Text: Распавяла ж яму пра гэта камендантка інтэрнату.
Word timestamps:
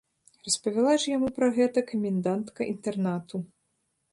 Распавяла 0.45 0.93
ж 1.03 1.11
яму 1.17 1.29
пра 1.37 1.49
гэта 1.57 1.83
камендантка 1.91 2.61
інтэрнату. 2.73 3.35